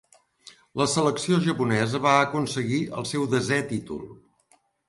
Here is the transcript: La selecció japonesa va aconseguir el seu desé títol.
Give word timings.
La 0.81 0.87
selecció 0.93 1.37
japonesa 1.47 2.01
va 2.07 2.15
aconseguir 2.23 2.81
el 3.03 3.09
seu 3.13 3.29
desé 3.35 3.63
títol. 3.75 4.05